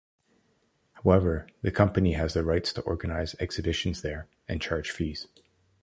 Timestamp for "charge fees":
4.59-5.27